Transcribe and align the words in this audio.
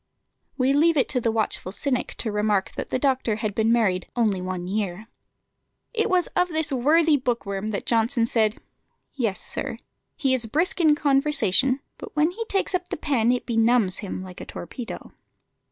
We 0.57 0.73
leave 0.73 0.97
it 0.97 1.07
to 1.09 1.21
the 1.21 1.31
watchful 1.31 1.71
cynic 1.71 2.15
to 2.15 2.31
remark 2.31 2.71
that 2.73 2.89
the 2.89 2.97
doctor 2.97 3.35
had 3.35 3.53
been 3.53 3.71
married 3.71 4.07
only 4.15 4.41
one 4.41 4.65
year. 4.65 5.05
It 5.93 6.09
was 6.09 6.25
of 6.35 6.47
this 6.47 6.71
worthy 6.71 7.17
book 7.17 7.45
worm 7.45 7.67
that 7.67 7.85
Johnson 7.85 8.25
said 8.25 8.59
"Yes, 9.13 9.39
sir, 9.39 9.77
he 10.15 10.33
is 10.33 10.47
brisk 10.47 10.81
in 10.81 10.95
conversation, 10.95 11.81
but 11.99 12.15
when 12.15 12.31
he 12.31 12.43
takes 12.45 12.73
up 12.73 12.87
the 12.89 12.97
pen 12.97 13.31
it 13.31 13.45
benumbs 13.45 13.99
him 13.99 14.23
like 14.23 14.41
a 14.41 14.45
torpedo." 14.45 15.11